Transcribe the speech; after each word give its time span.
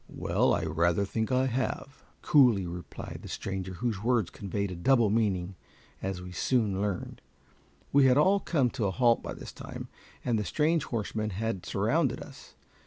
"Well, 0.09 0.51
I 0.55 0.63
rather 0.63 1.05
think 1.05 1.31
I 1.31 1.45
have," 1.45 2.03
coolly 2.23 2.65
replied 2.65 3.19
the 3.21 3.27
stranger, 3.27 3.73
whose 3.73 4.01
words 4.01 4.31
conveyed 4.31 4.71
a 4.71 4.75
double 4.75 5.11
meaning, 5.11 5.53
as 6.01 6.23
we 6.23 6.31
soon 6.31 6.81
learned. 6.81 7.21
We 7.93 8.05
had 8.07 8.17
all 8.17 8.39
come 8.39 8.71
to 8.71 8.87
a 8.87 8.89
halt 8.91 9.21
by 9.21 9.35
this 9.35 9.51
time, 9.51 9.89
and 10.25 10.39
the 10.39 10.43
strange 10.43 10.85
horsemen 10.85 11.29
had 11.29 11.67
surrounded 11.67 12.19
us. 12.19 12.55